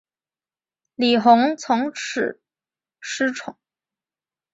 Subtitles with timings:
[0.95, 2.41] 李弘从此
[2.99, 3.55] 失宠。